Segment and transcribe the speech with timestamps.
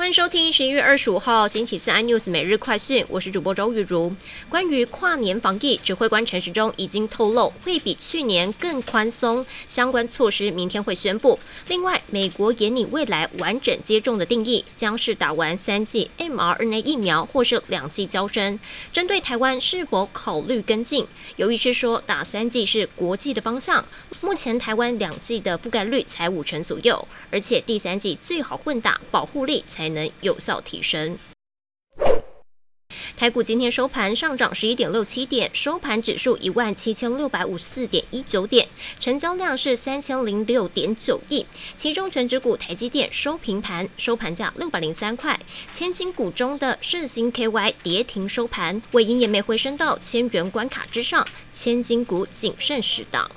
[0.00, 4.10] 欢迎收听十一月二十五号星期四 iNews 每日快讯，我是主播周玉如。
[4.48, 11.38] 关于跨年防疫，指挥官陈时中已经透露，会比去年更宽松，相关措施明天会宣布。
[11.68, 18.58] 另外，美国也拟未来完整接种的定义，将是打完三剂 mRNA 疫苗或是两剂交生。
[18.90, 21.06] 针对台湾是否考虑跟进，
[21.36, 23.84] 有医师说打三剂是国际的方向，
[24.22, 29.90] 目前台湾两剂的覆盖率才五成左右，而且第三剂最好混打，保护力才。
[29.90, 31.18] 能有效提升。
[33.16, 38.66] 台股今天收盘上涨十一点六七点，收盘指数一万七千六百五十四点一九点，
[38.98, 41.44] 成交量是三千零六点九亿。
[41.76, 45.38] 其中全指股台积电收平盘，收盘价六百零三块。
[45.70, 53.30] 千金股中的盛星 KY 跌停收盘，尾盈也没回升到千元关卡之上，千金股谨慎适当。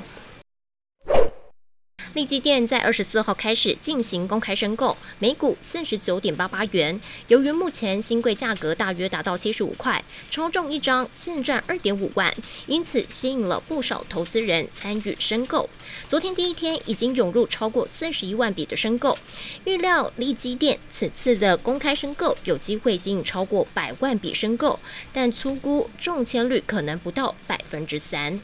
[2.14, 7.02] 利基店在二十四号开始进行公开申购，每股四十九点八八元。
[7.28, 12.32] 由于目前新贵价格大约达到七十五块，抽中一张现赚二点五万，
[12.68, 15.68] 因此吸引了不少投资人参与申购。
[16.08, 19.18] 昨天第一天已经涌入超过四十一万笔的申购，
[19.66, 24.80] 预料利基店此次的公开申购有机会吸引超过百万笔申购，
[25.12, 28.40] 但粗估中签率可能不到百分之三。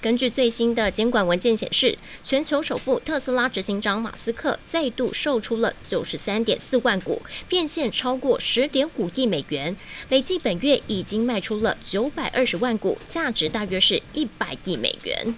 [0.00, 9.76] 根据最新的监管文件显示，全球首富特斯拉执行长马斯克再度售出了九十三点四万股，变现超过十点五亿美元，
[10.08, 15.34] 累计本月已经卖出了九百二十万股，价值大约是一百亿美元。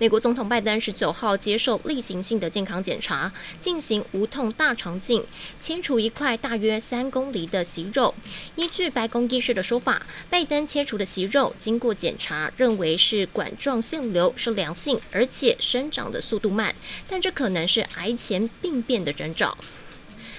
[0.00, 5.24] 美国总统拜登十九号接受例行性的健康检查，进行无痛大肠镜，
[5.58, 8.14] 切除一块大约三公里的息肉。
[8.54, 16.72] 依据白宫医师的说法，拜登切除的息肉经过检查，认为是管状腺瘤，是良性，而且生长的速度慢，
[17.08, 19.58] 但这可能是癌前病变的征兆。